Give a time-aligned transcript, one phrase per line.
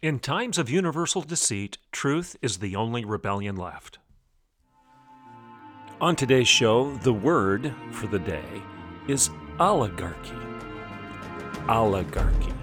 [0.00, 3.98] In times of universal deceit, truth is the only rebellion left.
[6.00, 8.62] On today's show, the word for the day
[9.08, 10.36] is oligarchy.
[11.68, 12.54] Oligarchy.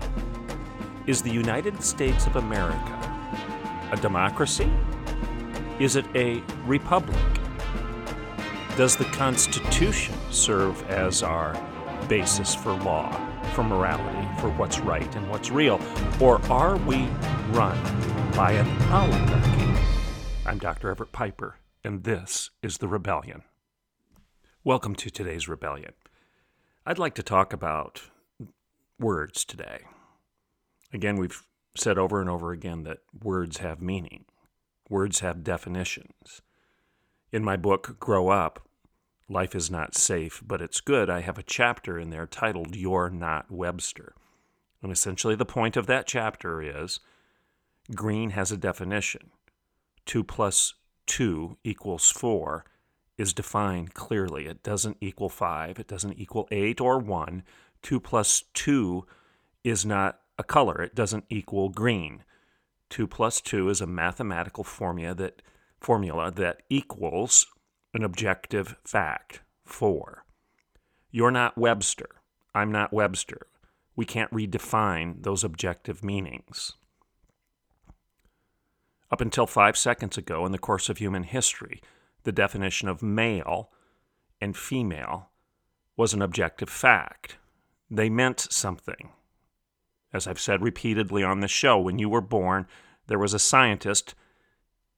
[1.07, 4.71] Is the United States of America a democracy?
[5.77, 7.19] Is it a republic?
[8.77, 11.53] Does the Constitution serve as our
[12.07, 13.11] basis for law,
[13.55, 15.79] for morality, for what's right and what's real?
[16.19, 17.07] Or are we
[17.51, 17.79] run
[18.33, 19.81] by an oligarchy?
[20.45, 20.89] I'm Dr.
[20.89, 23.43] Everett Piper, and this is The Rebellion.
[24.65, 25.93] Welcome to today's Rebellion.
[26.85, 28.01] I'd like to talk about
[28.99, 29.83] words today.
[30.91, 31.41] Again, we've
[31.77, 34.25] said over and over again that words have meaning,
[34.89, 36.41] words have definitions.
[37.31, 38.64] In my book, Grow Up
[39.27, 43.09] Life is Not Safe, but It's Good, I have a chapter in there titled You're
[43.09, 44.13] Not Webster.
[44.83, 46.99] And essentially, the point of that chapter is
[47.95, 49.31] green has a definition.
[50.05, 50.75] 2 plus
[51.07, 52.65] 2 equals 4
[53.17, 54.45] is defined clearly.
[54.45, 57.41] It doesn't equal 5, it doesn't equal 8 or 1.
[57.81, 59.07] 2 plus 2
[59.63, 60.83] is not a color.
[60.83, 62.23] It doesn't equal green.
[62.91, 65.41] 2 plus 2 is a mathematical formula that,
[65.79, 67.47] formula that equals
[67.95, 70.25] an objective fact, 4.
[71.11, 72.09] You're not Webster.
[72.53, 73.47] I'm not Webster.
[73.95, 76.73] We can't redefine those objective meanings.
[79.09, 81.81] Up until five seconds ago, in the course of human history,
[82.23, 83.71] the definition of male
[84.41, 85.29] and female
[85.95, 87.37] was an objective fact.
[87.89, 89.11] They meant something.
[90.11, 92.67] As I've said repeatedly on this show, when you were born,
[93.07, 94.15] there was a scientist,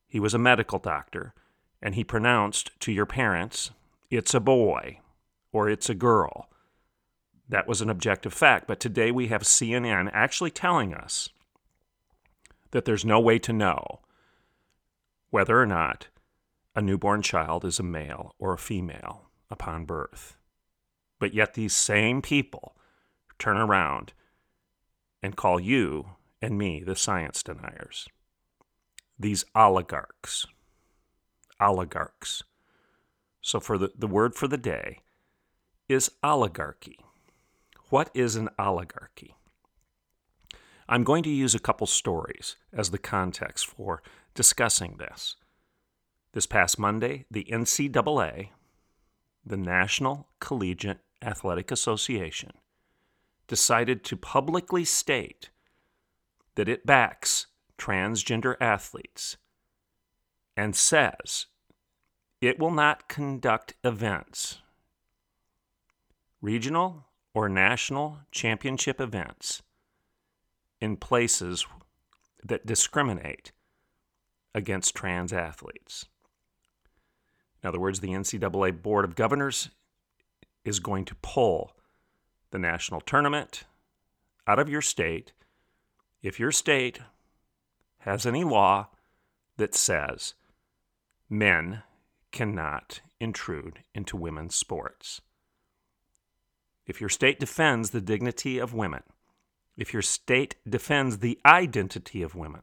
[0.07, 1.35] he was a medical doctor,
[1.81, 3.71] and he pronounced to your parents,
[4.09, 4.99] it's a boy
[5.51, 6.49] or it's a girl.
[7.49, 8.67] That was an objective fact.
[8.67, 11.29] But today we have CNN actually telling us
[12.71, 14.01] that there's no way to know
[15.29, 16.07] whether or not
[16.75, 20.37] a newborn child is a male or a female upon birth.
[21.19, 22.75] But yet these same people
[23.39, 24.13] turn around
[25.23, 26.09] and call you
[26.41, 28.07] and me the science deniers.
[29.19, 30.45] These oligarchs.
[31.61, 32.43] Oligarchs.
[33.41, 34.99] So for the, the word for the day
[35.87, 36.99] is oligarchy.
[37.89, 39.35] What is an oligarchy?
[40.89, 44.01] I'm going to use a couple stories as the context for
[44.33, 45.35] discussing this.
[46.33, 48.49] This past Monday, the NCAA,
[49.45, 52.51] the National Collegiate Athletic Association,
[53.47, 55.49] decided to publicly state
[56.55, 57.47] that it backs
[57.77, 59.37] transgender athletes
[60.57, 61.45] and says
[62.41, 64.57] it will not conduct events,
[66.41, 69.61] regional or national championship events,
[70.81, 71.67] in places
[72.43, 73.51] that discriminate
[74.55, 76.07] against trans athletes.
[77.61, 79.69] In other words, the NCAA Board of Governors
[80.65, 81.73] is going to pull
[82.51, 83.63] the national tournament
[84.47, 85.33] out of your state
[86.23, 86.99] if your state
[87.99, 88.87] has any law
[89.57, 90.33] that says
[91.29, 91.83] men
[92.31, 95.21] cannot intrude into women's sports.
[96.85, 99.03] If your state defends the dignity of women,
[99.75, 102.61] if your state defends the identity of women,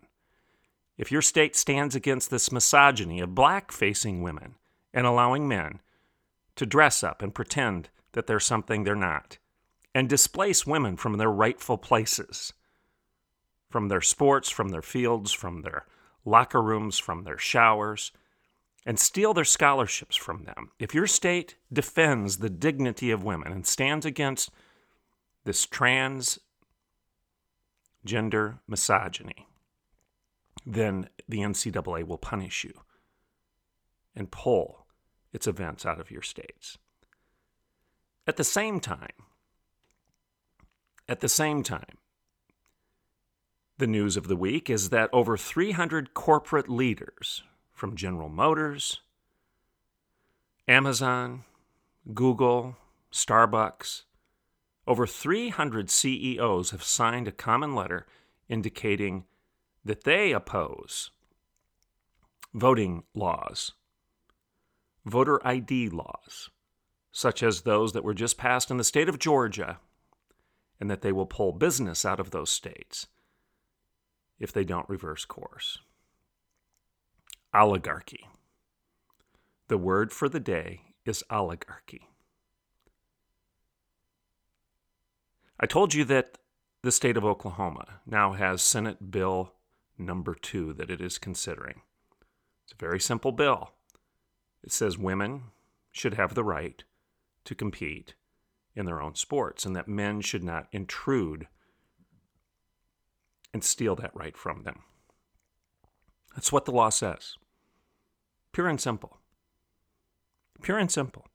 [0.96, 4.54] if your state stands against this misogyny of black facing women
[4.92, 5.80] and allowing men
[6.56, 9.38] to dress up and pretend that they're something they're not,
[9.94, 12.52] and displace women from their rightful places,
[13.68, 15.84] from their sports, from their fields, from their
[16.24, 18.12] locker rooms, from their showers,
[18.86, 20.70] and steal their scholarships from them.
[20.78, 24.50] If your state defends the dignity of women and stands against
[25.44, 26.38] this trans
[28.04, 29.48] gender misogyny,
[30.66, 32.74] then the NCAA will punish you
[34.14, 34.86] and pull
[35.32, 36.78] its events out of your states.
[38.26, 39.08] At the same time,
[41.08, 41.98] at the same time,
[43.76, 47.42] the news of the week is that over 300 corporate leaders
[47.74, 49.00] from General Motors,
[50.66, 51.44] Amazon,
[52.14, 52.76] Google,
[53.12, 54.02] Starbucks,
[54.86, 58.06] over 300 CEOs have signed a common letter
[58.48, 59.24] indicating
[59.84, 61.10] that they oppose
[62.54, 63.72] voting laws,
[65.04, 66.50] voter ID laws,
[67.10, 69.80] such as those that were just passed in the state of Georgia,
[70.78, 73.08] and that they will pull business out of those states
[74.38, 75.78] if they don't reverse course.
[77.54, 78.28] Oligarchy.
[79.68, 82.08] The word for the day is oligarchy.
[85.60, 86.38] I told you that
[86.82, 89.52] the state of Oklahoma now has Senate Bill
[89.96, 91.82] number two that it is considering.
[92.64, 93.70] It's a very simple bill.
[94.64, 95.44] It says women
[95.92, 96.82] should have the right
[97.44, 98.14] to compete
[98.74, 101.46] in their own sports and that men should not intrude
[103.52, 104.82] and steal that right from them.
[106.34, 107.36] That's what the law says.
[108.54, 109.18] Pure and simple.
[110.62, 111.26] Pure and simple.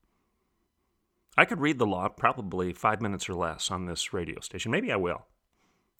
[1.36, 4.72] I could read the law probably five minutes or less on this radio station.
[4.72, 5.26] Maybe I will.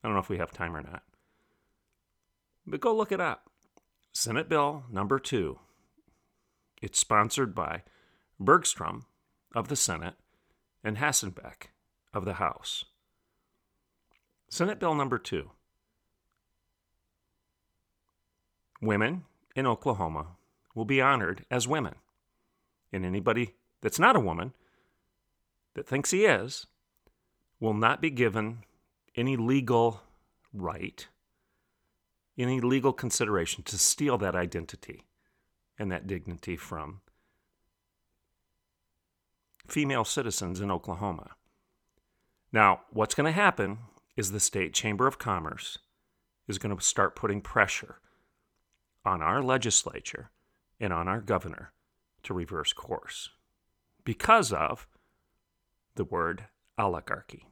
[0.02, 1.02] I don't know if we have time or not.
[2.66, 3.50] But go look it up.
[4.12, 5.58] Senate Bill number two.
[6.80, 7.82] It's sponsored by
[8.40, 9.04] Bergstrom
[9.54, 10.14] of the Senate
[10.82, 11.68] and Hasenbeck
[12.14, 12.86] of the House.
[14.48, 15.50] Senate Bill number two.
[18.80, 19.24] Women
[19.54, 20.36] in Oklahoma
[20.74, 21.94] will be honored as women.
[22.92, 24.52] And anybody that's not a woman
[25.74, 26.66] that thinks he is
[27.58, 28.64] will not be given
[29.16, 30.02] any legal
[30.52, 31.06] right,
[32.38, 35.06] any legal consideration to steal that identity
[35.78, 37.00] and that dignity from
[39.68, 41.30] female citizens in Oklahoma.
[42.52, 43.78] Now, what's going to happen
[44.16, 45.78] is the State Chamber of Commerce
[46.48, 48.00] is going to start putting pressure
[49.04, 50.30] on our legislature
[50.80, 51.72] and on our governor
[52.22, 53.30] to reverse course
[54.04, 54.88] because of
[55.94, 56.46] the word
[56.78, 57.46] oligarchy.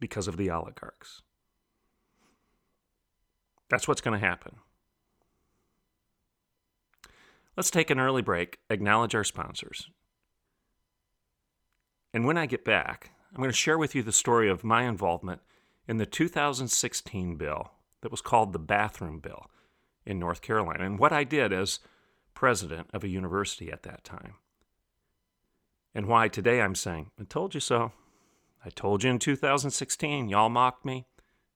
[0.00, 1.22] Because of the oligarchs.
[3.68, 4.56] That's what's going to happen.
[7.56, 9.88] Let's take an early break, acknowledge our sponsors.
[12.12, 14.84] And when I get back, I'm going to share with you the story of my
[14.84, 15.40] involvement
[15.88, 17.72] in the 2016 bill
[18.02, 19.50] that was called the Bathroom Bill
[20.06, 21.80] in North Carolina and what I did as
[22.34, 24.34] president of a university at that time.
[25.94, 27.92] And why today I'm saying, I told you so.
[28.64, 31.06] I told you in 2016, y'all mocked me.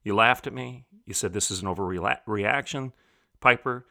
[0.02, 0.86] You laughed at me.
[1.04, 2.92] You said this is an overreaction.
[3.40, 3.86] Piper,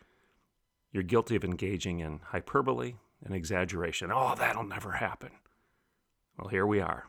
[0.91, 4.11] you're guilty of engaging in hyperbole and exaggeration.
[4.11, 5.31] Oh, that'll never happen.
[6.37, 7.05] Well, here we are.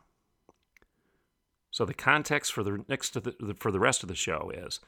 [1.70, 4.81] So the context for the next the, for the rest of the show is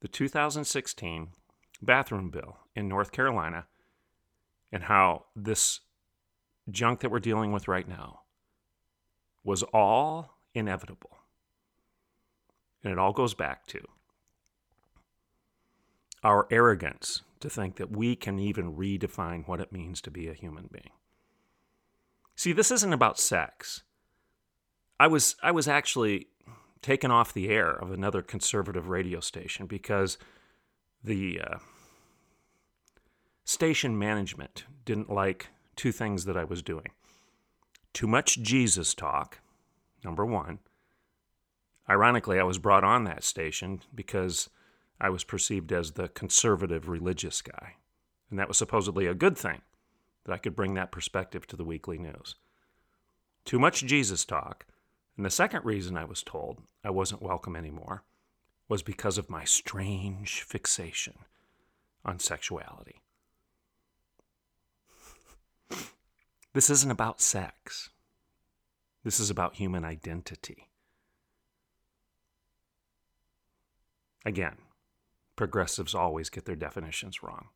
[0.00, 1.28] the 2016
[1.82, 3.66] bathroom bill in North Carolina
[4.72, 5.80] and how this
[6.70, 8.20] junk that we're dealing with right now
[9.44, 11.18] was all inevitable.
[12.82, 13.80] And it all goes back to
[16.22, 20.34] our arrogance to think that we can even redefine what it means to be a
[20.34, 20.90] human being.
[22.34, 23.82] See, this isn't about sex.
[24.98, 26.28] I was I was actually
[26.82, 30.18] taken off the air of another conservative radio station because
[31.06, 31.58] the uh,
[33.44, 36.88] station management didn't like two things that I was doing.
[37.92, 39.38] Too much Jesus talk,
[40.04, 40.58] number one.
[41.88, 44.50] Ironically, I was brought on that station because
[45.00, 47.74] I was perceived as the conservative religious guy.
[48.28, 49.62] And that was supposedly a good thing,
[50.24, 52.34] that I could bring that perspective to the weekly news.
[53.44, 54.66] Too much Jesus talk.
[55.16, 58.02] And the second reason I was told I wasn't welcome anymore
[58.68, 61.14] was because of my strange fixation
[62.04, 63.00] on sexuality.
[66.52, 67.90] This isn't about sex.
[69.04, 70.68] This is about human identity.
[74.24, 74.56] Again,
[75.36, 77.48] progressives always get their definitions wrong.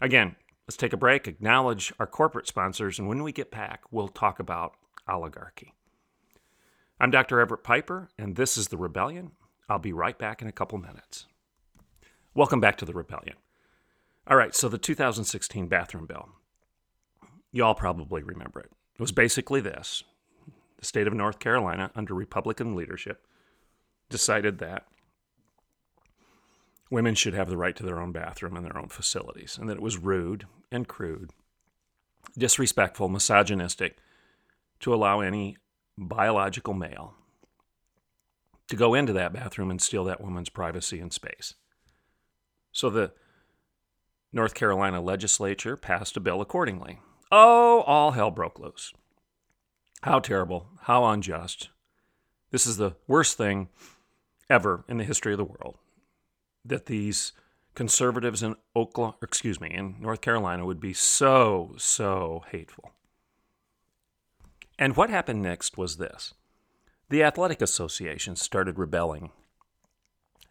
[0.00, 0.34] Again,
[0.66, 4.40] let's take a break, acknowledge our corporate sponsors, and when we get back, we'll talk
[4.40, 4.72] about
[5.06, 5.74] oligarchy.
[6.98, 7.38] I'm Dr.
[7.38, 9.32] Everett Piper, and this is The Rebellion.
[9.70, 11.26] I'll be right back in a couple minutes.
[12.34, 13.36] Welcome back to The Rebellion.
[14.26, 16.28] All right, so the 2016 bathroom bill.
[17.52, 18.72] Y'all probably remember it.
[18.94, 20.02] It was basically this
[20.76, 23.24] the state of North Carolina, under Republican leadership,
[24.08, 24.86] decided that
[26.90, 29.76] women should have the right to their own bathroom and their own facilities, and that
[29.76, 31.30] it was rude and crude,
[32.36, 33.98] disrespectful, misogynistic
[34.80, 35.58] to allow any
[35.96, 37.14] biological male
[38.70, 41.54] to go into that bathroom and steal that woman's privacy and space.
[42.72, 43.12] So the
[44.32, 47.00] North Carolina legislature passed a bill accordingly.
[47.32, 48.92] Oh, all hell broke loose.
[50.02, 51.68] How terrible, how unjust.
[52.52, 53.68] This is the worst thing
[54.48, 55.76] ever in the history of the world
[56.64, 57.32] that these
[57.74, 62.92] conservatives in Oklahoma, excuse me, in North Carolina would be so, so hateful.
[64.78, 66.34] And what happened next was this
[67.10, 69.30] the athletic association started rebelling.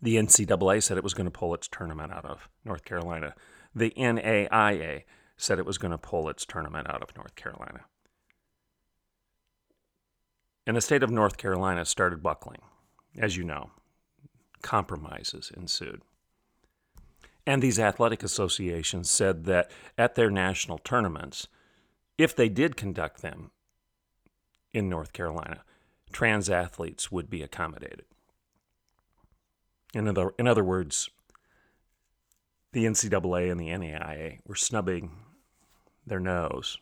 [0.01, 3.33] The NCAA said it was going to pull its tournament out of North Carolina.
[3.73, 5.03] The NAIA
[5.37, 7.85] said it was going to pull its tournament out of North Carolina.
[10.67, 12.61] And the state of North Carolina started buckling,
[13.17, 13.71] as you know.
[14.61, 16.01] Compromises ensued.
[17.47, 21.47] And these athletic associations said that at their national tournaments,
[22.17, 23.51] if they did conduct them
[24.73, 25.63] in North Carolina,
[26.11, 28.05] trans athletes would be accommodated.
[29.93, 31.09] In other, in other words,
[32.71, 35.11] the NCAA and the NAIA were snubbing
[36.05, 36.77] their nose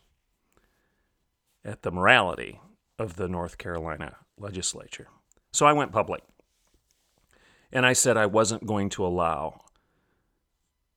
[1.64, 2.60] at the morality
[2.98, 5.08] of the North Carolina legislature.
[5.52, 6.22] So I went public.
[7.70, 9.62] And I said I wasn't going to allow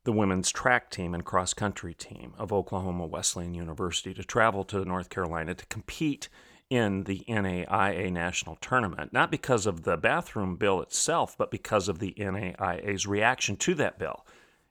[0.03, 4.83] the women's track team and cross country team of Oklahoma Wesleyan University to travel to
[4.83, 6.27] North Carolina to compete
[6.71, 11.99] in the NAIA national tournament, not because of the bathroom bill itself, but because of
[11.99, 14.25] the NAIA's reaction to that bill.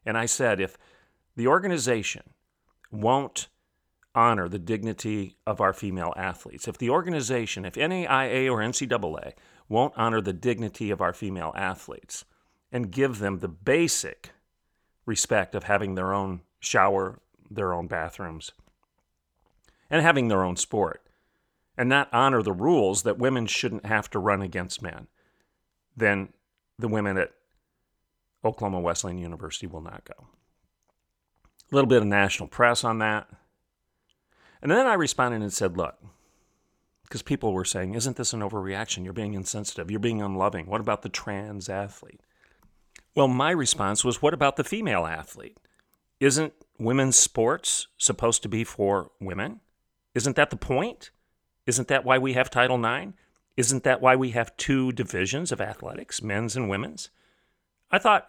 [0.07, 0.78] And I said, if
[1.37, 2.23] the organization
[2.90, 3.49] won't
[4.14, 9.35] honor the dignity of our female athletes, if the organization, if NAIA or NCAA
[9.69, 12.25] won't honor the dignity of our female athletes
[12.73, 14.30] and give them the basic
[15.04, 17.19] respect of having their own shower,
[17.50, 18.52] their own bathrooms,
[19.90, 21.02] and having their own sport,
[21.81, 25.07] and not honor the rules that women shouldn't have to run against men,
[25.97, 26.29] then
[26.79, 27.33] the women at
[28.45, 30.27] Oklahoma Wesleyan University will not go.
[31.73, 33.31] A little bit of national press on that.
[34.61, 35.97] And then I responded and said, look,
[37.05, 39.03] because people were saying, isn't this an overreaction?
[39.03, 39.91] You're being insensitive.
[39.91, 40.67] You're being unloving.
[40.67, 42.21] What about the trans athlete?
[43.17, 45.57] Well, my response was, what about the female athlete?
[46.21, 49.61] Isn't women's sports supposed to be for women?
[50.15, 51.11] Isn't that the point?
[51.71, 53.12] Isn't that why we have Title IX?
[53.57, 57.11] Isn't that why we have two divisions of athletics, men's and women's?
[57.93, 58.29] I thought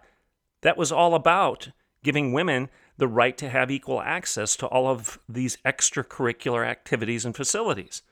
[0.62, 1.69] that was all about
[2.03, 7.36] giving women the right to have equal access to all of these extracurricular activities and
[7.36, 8.03] facilities.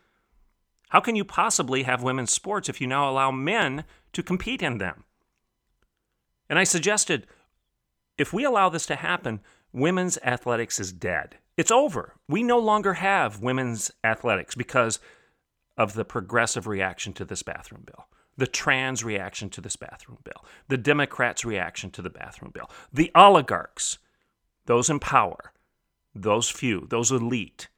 [0.89, 3.83] How can you possibly have women's sports if you now allow men
[4.13, 5.03] to compete in them?
[6.49, 7.27] And I suggested
[8.17, 11.37] if we allow this to happen, women's athletics is dead.
[11.55, 12.15] It's over.
[12.27, 14.97] We no longer have women's athletics because
[15.79, 18.07] of the progressive reaction to this bathroom bill,
[18.37, 23.09] the trans reaction to this bathroom bill, the Democrats' reaction to the bathroom bill, the
[23.15, 23.97] oligarchs,
[24.65, 25.53] those in power,
[26.13, 27.69] those few, those elite,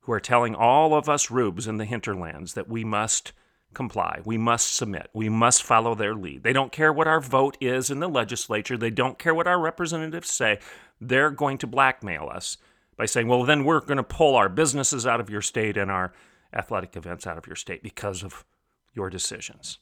[0.00, 3.32] who are telling all of us rubes in the hinterlands that we must
[3.72, 4.20] comply.
[4.24, 5.10] We must submit.
[5.12, 6.42] We must follow their lead.
[6.42, 8.76] They don't care what our vote is in the legislature.
[8.76, 10.58] They don't care what our representatives say.
[11.00, 12.56] They're going to blackmail us
[12.96, 15.90] by saying, well, then we're going to pull our businesses out of your state and
[15.90, 16.12] our
[16.52, 18.44] athletic events out of your state because of
[18.94, 19.78] your decisions.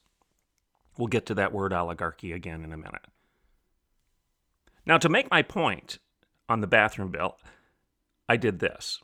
[0.96, 3.06] We'll get to that word oligarchy again in a minute.
[4.84, 5.98] Now, to make my point
[6.48, 7.36] on the bathroom bill,
[8.28, 9.00] I did this.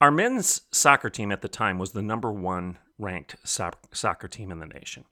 [0.00, 4.50] Our men's soccer team at the time was the number one ranked so- soccer team
[4.50, 5.04] in the nation.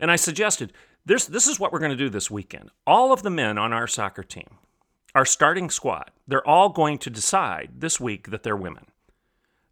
[0.00, 0.72] And I suggested
[1.04, 2.70] this, this is what we're going to do this weekend.
[2.86, 4.58] All of the men on our soccer team,
[5.14, 8.86] our starting squad, they're all going to decide this week that they're women.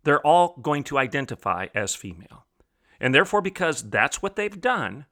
[0.07, 2.47] They're all going to identify as female.
[3.01, 5.07] And therefore, because that's what they've done,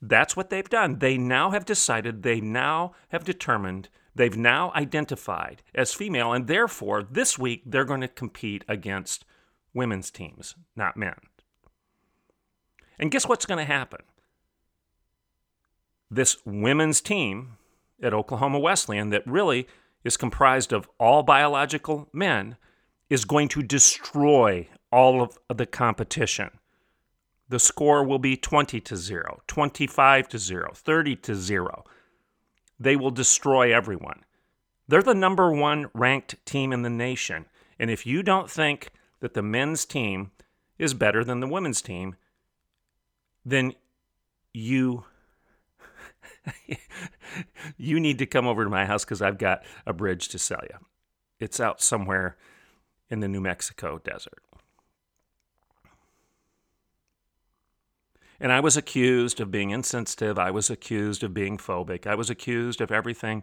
[0.00, 0.98] that's what they've done.
[0.98, 7.02] They now have decided, they now have determined they've now identified as female, and therefore
[7.02, 9.26] this week they're going to compete against
[9.74, 11.16] women's teams, not men.
[12.98, 14.00] And guess what's going to happen?
[16.10, 17.58] This women's team
[18.02, 19.68] at Oklahoma Wesleyan, that really
[20.02, 22.56] is comprised of all biological men,
[23.10, 26.50] is going to destroy all of the competition.
[27.48, 31.84] The score will be 20 to 0, 25 to 0, 30 to 0
[32.80, 34.24] they will destroy everyone.
[34.88, 37.44] They're the number one ranked team in the nation.
[37.78, 38.90] And if you don't think
[39.20, 40.32] that the men's team
[40.78, 42.16] is better than the women's team,
[43.44, 43.74] then
[44.54, 45.04] you
[47.76, 50.62] you need to come over to my house because I've got a bridge to sell
[50.62, 50.78] you.
[51.38, 52.36] It's out somewhere
[53.10, 54.42] in the New Mexico desert.
[58.40, 60.38] And I was accused of being insensitive.
[60.38, 62.06] I was accused of being phobic.
[62.06, 63.42] I was accused of everything,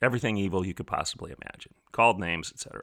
[0.00, 2.82] everything evil you could possibly imagine, called names, etc.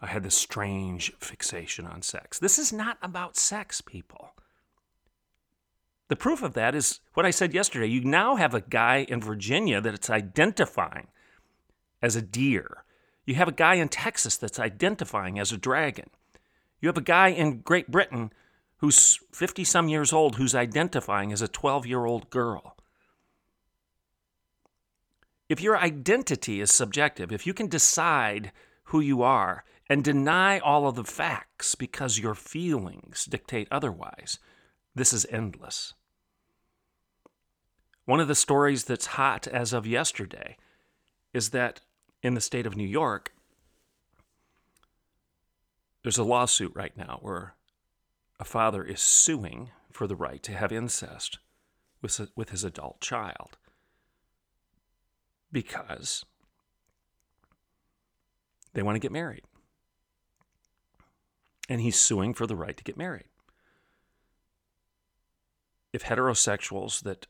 [0.00, 2.38] I had this strange fixation on sex.
[2.38, 4.34] This is not about sex, people.
[6.08, 7.86] The proof of that is what I said yesterday.
[7.86, 11.08] You now have a guy in Virginia that it's identifying
[12.04, 12.84] as a deer.
[13.24, 16.10] You have a guy in Texas that's identifying as a dragon.
[16.80, 18.30] You have a guy in Great Britain
[18.76, 22.76] who's 50 some years old who's identifying as a 12 year old girl.
[25.48, 28.52] If your identity is subjective, if you can decide
[28.84, 34.38] who you are and deny all of the facts because your feelings dictate otherwise,
[34.94, 35.94] this is endless.
[38.04, 40.58] One of the stories that's hot as of yesterday
[41.32, 41.80] is that
[42.24, 43.34] in the state of New York,
[46.02, 47.54] there's a lawsuit right now where
[48.40, 51.38] a father is suing for the right to have incest
[52.00, 53.58] with, with his adult child
[55.52, 56.24] because
[58.72, 59.42] they want to get married.
[61.68, 63.28] And he's suing for the right to get married.
[65.92, 67.26] If heterosexuals that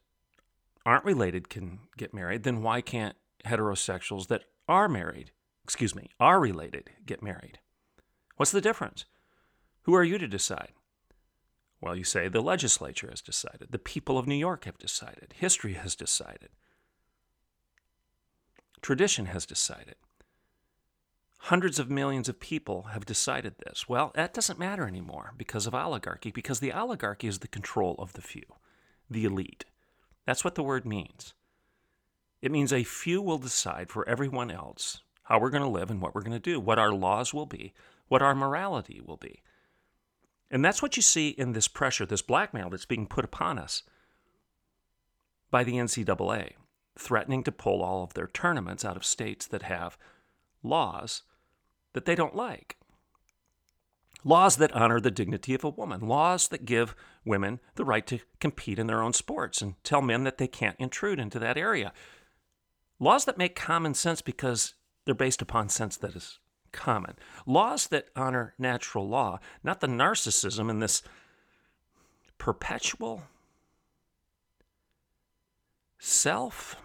[0.87, 5.31] aren't related can get married, then why can't heterosexuals that are married,
[5.63, 7.59] excuse me, are related get married?
[8.37, 9.05] What's the difference?
[9.83, 10.73] Who are you to decide?
[11.81, 15.75] Well, you say the legislature has decided, the people of New York have decided, history
[15.75, 16.49] has decided,
[18.81, 19.97] tradition has decided.
[21.39, 23.87] Hundreds of millions of people have decided this.
[23.87, 28.15] Well, that doesn't matter anymore because of oligarchy, because the oligarchy is the control of
[28.15, 28.45] the few,
[29.11, 29.67] the elite.
[30.27, 31.35] That's what the word means.
[32.45, 35.99] It means a few will decide for everyone else how we're going to live and
[35.99, 37.73] what we're going to do, what our laws will be,
[38.09, 39.43] what our morality will be.
[40.51, 43.83] And that's what you see in this pressure, this blackmail that's being put upon us
[45.51, 46.51] by the NCAA,
[46.99, 49.97] threatening to pull all of their tournaments out of states that have
[50.63, 51.23] laws
[51.95, 52.77] that they don't like.
[54.23, 58.19] Laws that honor the dignity of a woman, laws that give women the right to
[58.39, 61.91] compete in their own sports and tell men that they can't intrude into that area.
[63.05, 64.73] Laws that make common sense because
[65.05, 66.39] they're based upon sense that is
[66.73, 67.17] common.
[67.45, 71.03] Laws that honor natural law, not the narcissism and this
[72.39, 73.25] perpetual
[75.99, 76.77] self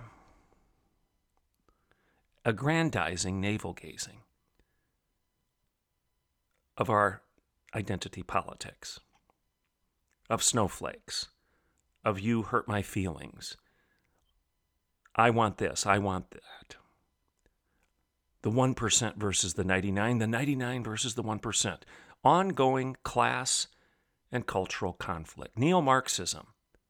[2.43, 4.19] aggrandizing navel gazing
[6.77, 7.21] of our
[7.73, 8.99] identity politics,
[10.29, 11.29] of snowflakes,
[12.03, 13.55] of you hurt my feelings.
[15.15, 16.75] I want this, I want that
[18.41, 21.77] the 1% versus the 99, the 99 versus the 1%.
[22.23, 23.67] Ongoing class
[24.31, 25.57] and cultural conflict.
[25.57, 26.47] Neo Marxism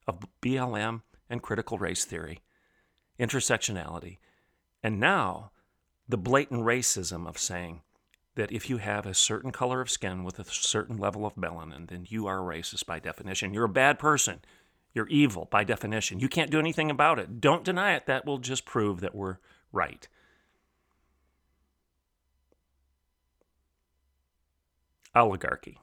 [0.07, 2.41] of BLM and critical race theory,
[3.19, 4.17] intersectionality,
[4.83, 5.51] and now
[6.07, 7.81] the blatant racism of saying
[8.35, 11.89] that if you have a certain color of skin with a certain level of melanin,
[11.89, 13.53] then you are a racist by definition.
[13.53, 14.39] You're a bad person.
[14.93, 16.19] You're evil by definition.
[16.19, 17.39] You can't do anything about it.
[17.39, 18.05] Don't deny it.
[18.07, 19.37] That will just prove that we're
[19.71, 20.07] right.
[25.15, 25.79] oligarchy.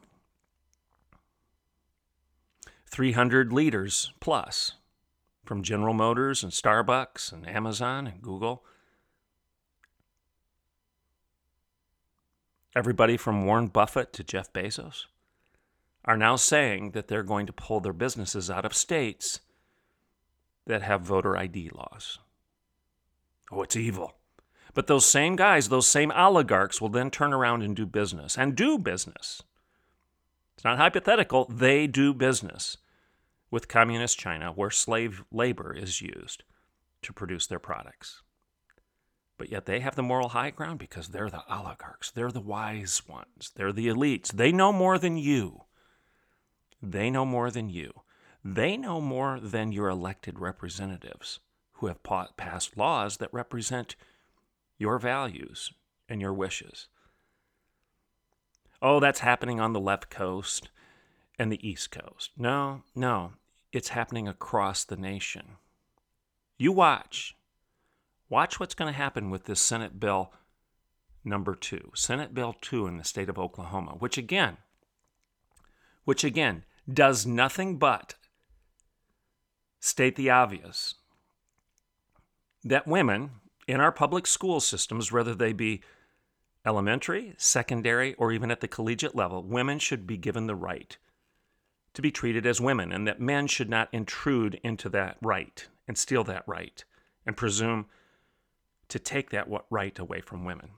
[2.87, 4.73] 300 leaders plus
[5.45, 8.65] from General Motors and Starbucks and Amazon and Google.
[12.75, 15.07] Everybody from Warren Buffett to Jeff Bezos
[16.07, 19.41] are now saying that they're going to pull their businesses out of states
[20.67, 22.19] that have voter ID laws.
[23.51, 24.15] Oh, it's evil.
[24.75, 28.55] But those same guys, those same oligarchs will then turn around and do business and
[28.55, 29.43] do business.
[30.55, 32.79] It's not hypothetical, they do business
[33.51, 36.45] with communist China where slave labor is used
[37.03, 38.23] to produce their products.
[39.39, 42.11] But yet they have the moral high ground because they're the oligarchs.
[42.11, 43.53] They're the wise ones.
[43.55, 44.33] They're the elites.
[44.33, 45.66] They know more than you.
[46.91, 47.93] They know more than you.
[48.45, 51.41] They know more than your elected representatives
[51.75, 52.03] who have
[52.37, 53.97] passed laws that represent
[54.79, 55.73] your values
[56.09, 56.87] and your wishes.
[58.81, 60.71] Oh, that's happening on the left coast
[61.41, 62.31] and the east coast.
[62.37, 63.33] No, no,
[63.73, 65.57] it's happening across the nation.
[66.57, 67.35] You watch.
[68.29, 70.33] Watch what's going to happen with this Senate bill
[71.25, 71.93] number 2.
[71.95, 74.59] Senate bill 2 in the state of Oklahoma, which again
[76.07, 78.15] which again does nothing but
[79.81, 80.95] state the obvious
[82.65, 83.31] that women
[83.69, 85.83] in our public school systems, whether they be
[86.65, 90.97] elementary, secondary, or even at the collegiate level, women should be given the right
[91.95, 95.97] to be treated as women, and that men should not intrude into that right and
[95.97, 96.85] steal that right
[97.25, 97.87] and presume
[98.89, 100.71] to take that right away from women.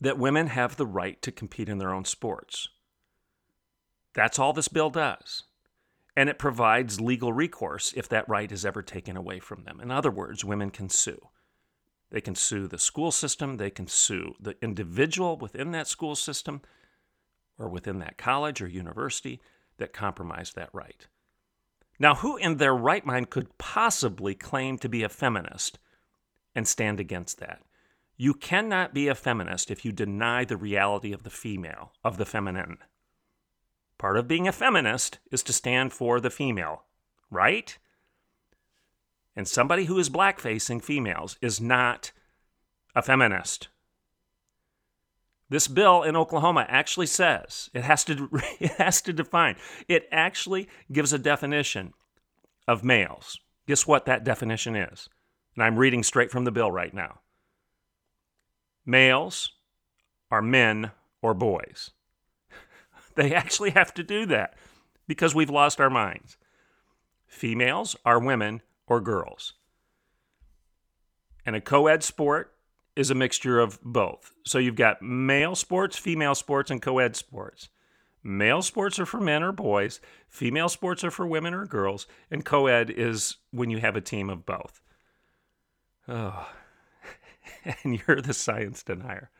[0.00, 2.68] that women have the right to compete in their own sports.
[4.16, 5.44] That's all this bill does.
[6.16, 9.78] And it provides legal recourse if that right is ever taken away from them.
[9.78, 11.28] In other words, women can sue.
[12.10, 16.62] They can sue the school system, they can sue the individual within that school system
[17.58, 19.40] or within that college or university
[19.76, 21.06] that compromised that right.
[21.98, 25.78] Now, who in their right mind could possibly claim to be a feminist
[26.54, 27.60] and stand against that?
[28.16, 32.24] You cannot be a feminist if you deny the reality of the female, of the
[32.24, 32.78] feminine.
[33.98, 36.84] Part of being a feminist is to stand for the female,
[37.30, 37.76] right?
[39.34, 42.12] And somebody who is blackfacing females is not
[42.94, 43.68] a feminist.
[45.48, 48.28] This bill in Oklahoma actually says it has to
[48.60, 49.56] it has to define.
[49.88, 51.92] It actually gives a definition
[52.66, 53.38] of males.
[53.66, 55.08] Guess what that definition is?
[55.54, 57.20] And I'm reading straight from the bill right now.
[58.84, 59.52] Males
[60.30, 61.92] are men or boys.
[63.16, 64.54] They actually have to do that
[65.08, 66.36] because we've lost our minds.
[67.26, 69.54] Females are women or girls.
[71.44, 72.52] And a co ed sport
[72.94, 74.32] is a mixture of both.
[74.44, 77.68] So you've got male sports, female sports, and co ed sports.
[78.22, 82.44] Male sports are for men or boys, female sports are for women or girls, and
[82.44, 84.80] co ed is when you have a team of both.
[86.08, 86.48] Oh,
[87.84, 89.30] and you're the science denier.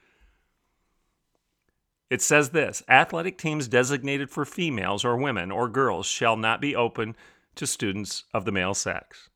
[2.08, 6.76] It says this athletic teams designated for females or women or girls shall not be
[6.76, 7.16] open
[7.56, 9.28] to students of the male sex.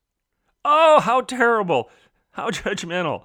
[0.65, 1.91] Oh, how terrible!
[2.33, 3.25] How judgmental.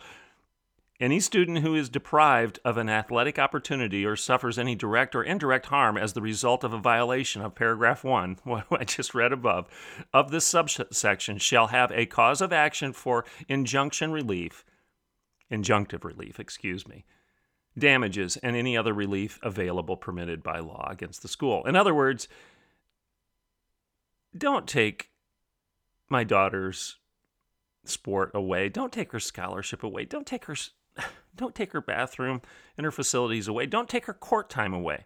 [0.97, 5.65] Any student who is deprived of an athletic opportunity or suffers any direct or indirect
[5.65, 9.67] harm as the result of a violation of paragraph 1, what I just read above,
[10.13, 14.63] of this subsection shall have a cause of action for injunction relief,
[15.51, 17.03] injunctive relief, excuse me,
[17.77, 21.65] damages, and any other relief available permitted by law against the school.
[21.65, 22.27] In other words,
[24.38, 25.09] don't take
[26.09, 26.97] my daughter's
[27.83, 28.69] sport away.
[28.69, 30.05] Don't take her scholarship away.
[30.05, 30.55] Don't take her
[31.35, 32.41] don't take her bathroom
[32.77, 33.65] and her facilities away.
[33.65, 35.05] Don't take her court time away.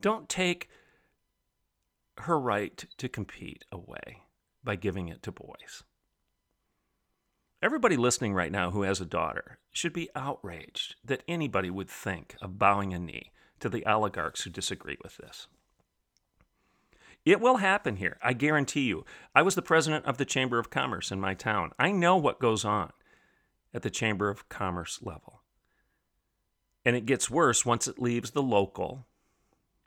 [0.00, 0.68] Don't take
[2.18, 4.22] her right to compete away
[4.62, 5.82] by giving it to boys.
[7.62, 12.34] Everybody listening right now who has a daughter should be outraged that anybody would think
[12.42, 15.46] of bowing a knee to the oligarchs who disagree with this.
[17.24, 19.04] It will happen here, I guarantee you.
[19.32, 21.70] I was the president of the Chamber of Commerce in my town.
[21.78, 22.90] I know what goes on
[23.72, 25.42] at the Chamber of Commerce level.
[26.84, 29.06] And it gets worse once it leaves the local,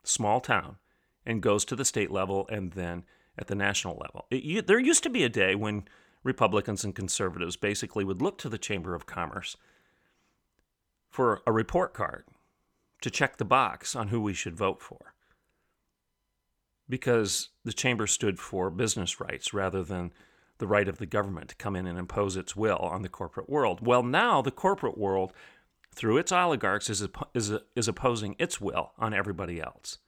[0.01, 0.77] small town,
[1.25, 3.03] and goes to the state level and then
[3.37, 4.27] at the national level.
[4.31, 5.83] It, there used to be a day when
[6.25, 9.55] Republicans and conservatives basically would look to the Chamber of Commerce
[11.07, 12.25] for a report card
[13.01, 15.13] to check the box on who we should vote for.
[16.89, 20.11] Because the chamber stood for business rights rather than
[20.57, 23.49] the right of the government to come in and impose its will on the corporate
[23.49, 23.85] world.
[23.85, 25.31] Well, now the corporate world,
[25.93, 29.99] through its oligarchs, is, is, is opposing its will on everybody else.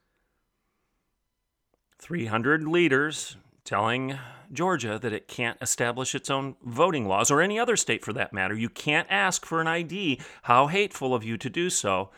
[1.99, 4.17] 300 leaders telling
[4.49, 8.31] Georgia that it can't establish its own voting laws, or any other state for that
[8.31, 8.55] matter.
[8.55, 10.21] You can't ask for an ID.
[10.43, 12.09] How hateful of you to do so.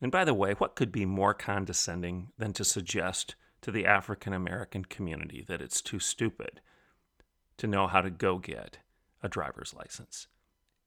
[0.00, 4.32] And by the way, what could be more condescending than to suggest to the African
[4.32, 6.60] American community that it's too stupid
[7.58, 8.78] to know how to go get
[9.22, 10.26] a driver's license?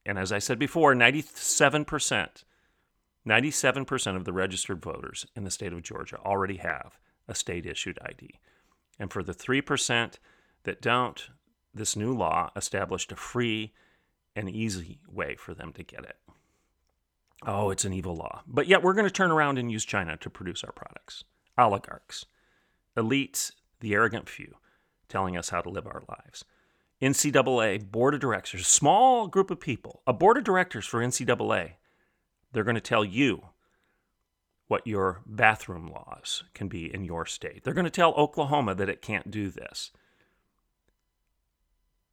[0.06, 2.44] And as I said before, 97%,
[3.26, 7.00] 97% of the registered voters in the state of Georgia already have
[7.30, 8.42] a state issued ID.
[9.00, 10.14] And for the 3%
[10.64, 11.30] that don't,
[11.74, 13.74] this new law established a free
[14.36, 16.18] and easy way for them to get it.
[17.46, 18.42] Oh, it's an evil law.
[18.48, 21.24] But yet we're going to turn around and use China to produce our products.
[21.58, 22.26] Oligarchs,
[22.98, 24.56] elites, the arrogant few,
[25.10, 26.44] telling us how to live our lives.
[27.02, 31.74] NCAA board of directors, a small group of people, a board of directors for NCAA,
[32.52, 33.50] they're going to tell you
[34.68, 37.64] what your bathroom laws can be in your state.
[37.64, 39.92] They're going to tell Oklahoma that it can't do this.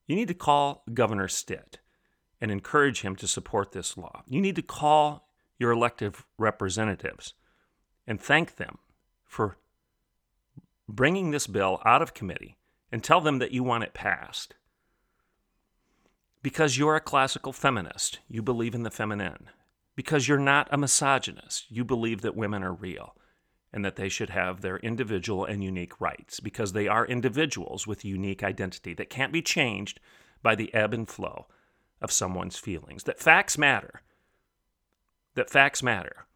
[0.06, 1.78] You need to call Governor Stitt
[2.40, 4.22] and encourage him to support this law.
[4.26, 7.34] You need to call your elected representatives
[8.06, 8.78] and thank them
[9.24, 9.56] for
[10.88, 12.56] bringing this bill out of committee
[12.90, 14.54] and tell them that you want it passed.
[16.42, 19.48] Because you're a classical feminist, you believe in the feminine
[19.96, 21.66] because you're not a misogynist.
[21.70, 23.14] You believe that women are real
[23.72, 28.04] and that they should have their individual and unique rights because they are individuals with
[28.04, 30.00] unique identity that can't be changed
[30.42, 31.46] by the ebb and flow
[32.00, 33.04] of someone's feelings.
[33.04, 34.02] That facts matter.
[35.34, 36.26] that facts matter.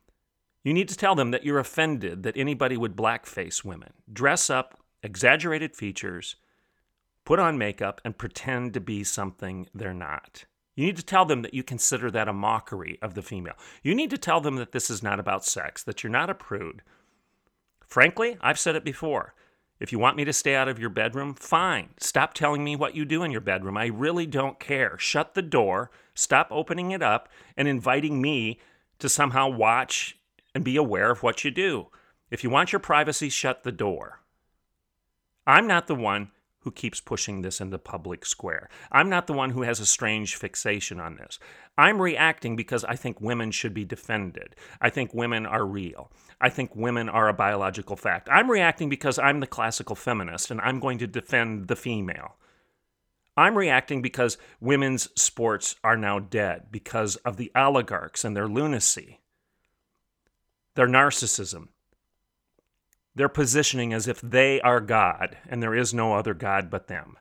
[0.62, 4.78] You need to tell them that you're offended that anybody would blackface women, dress up,
[5.02, 6.36] exaggerated features,
[7.24, 10.44] put on makeup, and pretend to be something they're not.
[10.76, 13.54] You need to tell them that you consider that a mockery of the female.
[13.82, 16.34] You need to tell them that this is not about sex, that you're not a
[16.34, 16.82] prude.
[17.86, 19.34] Frankly, I've said it before.
[19.80, 21.90] If you want me to stay out of your bedroom, fine.
[21.98, 23.76] Stop telling me what you do in your bedroom.
[23.76, 24.98] I really don't care.
[24.98, 28.60] Shut the door, stop opening it up, and inviting me
[28.98, 30.18] to somehow watch
[30.54, 31.88] and be aware of what you do.
[32.30, 34.20] If you want your privacy, shut the door.
[35.46, 36.32] I'm not the one
[36.66, 38.68] who keeps pushing this into public square.
[38.90, 41.38] I'm not the one who has a strange fixation on this.
[41.78, 44.56] I'm reacting because I think women should be defended.
[44.80, 46.10] I think women are real.
[46.40, 48.28] I think women are a biological fact.
[48.32, 52.34] I'm reacting because I'm the classical feminist and I'm going to defend the female.
[53.36, 59.20] I'm reacting because women's sports are now dead because of the oligarchs and their lunacy,
[60.74, 61.68] their narcissism,
[63.16, 67.16] they're positioning as if they are God and there is no other God but them.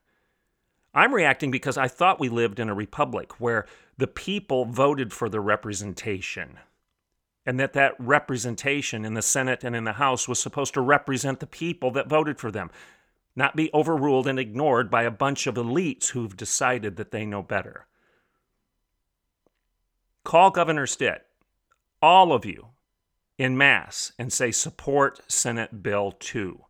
[0.93, 3.65] I'm reacting because I thought we lived in a republic where
[3.97, 6.59] the people voted for the representation
[7.45, 11.39] and that that representation in the Senate and in the House was supposed to represent
[11.39, 12.71] the people that voted for them,
[13.35, 17.43] not be overruled and ignored by a bunch of elites who've decided that they know
[17.43, 17.85] better.
[20.23, 21.25] Call Governor Stitt,
[22.01, 22.69] all of you,
[23.37, 26.61] in mass and say, support Senate Bill 2.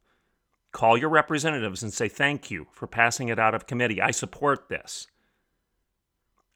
[0.71, 4.01] Call your representatives and say, thank you for passing it out of committee.
[4.01, 5.07] I support this.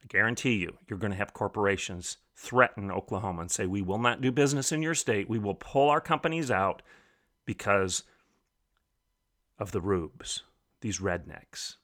[0.04, 4.22] I guarantee you, you're going to have corporations threaten Oklahoma and say, we will not
[4.22, 5.30] do business in your state.
[5.30, 6.82] We will pull our companies out
[7.46, 8.04] because
[9.58, 10.44] of the rubes,
[10.82, 11.76] these rednecks.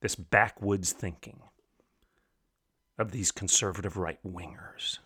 [0.00, 1.40] This backwoods thinking
[2.98, 4.98] of these conservative right wingers,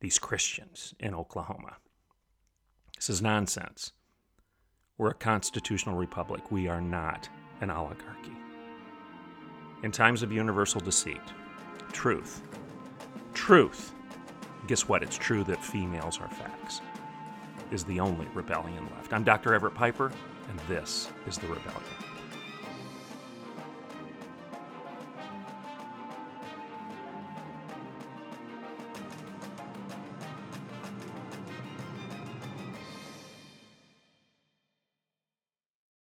[0.00, 1.76] these Christians in Oklahoma.
[2.96, 3.92] This is nonsense.
[4.96, 6.50] We're a constitutional republic.
[6.50, 7.28] We are not
[7.60, 8.36] an oligarchy.
[9.84, 11.20] In times of universal deceit,
[11.92, 12.42] truth,
[13.32, 13.94] truth,
[14.66, 15.04] guess what?
[15.04, 16.80] It's true that females are facts,
[17.70, 19.12] is the only rebellion left.
[19.12, 19.54] I'm Dr.
[19.54, 20.10] Everett Piper,
[20.48, 22.07] and this is The Rebellion.